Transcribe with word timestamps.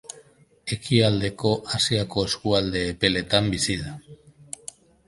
Ekialdeko 0.75 1.51
Asiako 1.81 2.27
eskualde 2.31 2.85
epeletan 2.95 3.53
bizi 3.57 3.79
da. 3.85 3.97